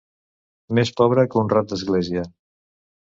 Més 0.79 0.91
pobre 1.01 1.25
que 1.33 1.39
un 1.43 1.53
rat 1.55 1.69
d'església. 1.75 2.25